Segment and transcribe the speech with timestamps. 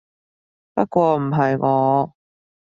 [0.73, 2.11] 不過唔係我